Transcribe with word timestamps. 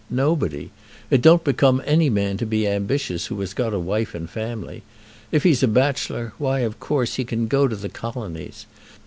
Nobody. 0.09 0.71
It 1.11 1.21
don't 1.21 1.43
become 1.43 1.79
any 1.85 2.09
man 2.09 2.37
to 2.37 2.45
be 2.47 2.67
ambitious 2.67 3.27
who 3.27 3.39
has 3.41 3.53
got 3.53 3.71
a 3.71 3.77
wife 3.77 4.15
and 4.15 4.27
family. 4.27 4.81
If 5.31 5.43
he's 5.43 5.61
a 5.61 5.67
bachelor, 5.67 6.33
why, 6.39 6.61
of 6.61 6.79
course, 6.79 7.17
he 7.17 7.23
can 7.23 7.45
go 7.47 7.67
to 7.67 7.75
the 7.75 7.87
Colonies. 7.87 8.65